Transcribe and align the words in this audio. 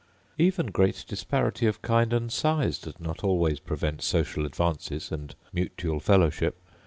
Even 0.39 0.71
great 0.71 1.05
disparity 1.07 1.67
of 1.67 1.83
kind 1.83 2.11
and 2.11 2.31
size 2.33 2.79
does 2.79 2.99
not 2.99 3.23
always 3.23 3.59
prevent 3.59 4.01
social 4.01 4.47
advances 4.47 5.11
and 5.11 5.35
mutual 5.53 5.99
fellowship. 5.99 6.57